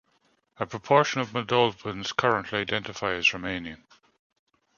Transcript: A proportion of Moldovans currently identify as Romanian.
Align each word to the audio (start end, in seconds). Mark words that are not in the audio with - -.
A 0.57 0.65
proportion 0.65 1.21
of 1.21 1.29
Moldovans 1.29 2.11
currently 2.15 2.57
identify 2.57 3.13
as 3.13 3.27
Romanian. 3.27 3.83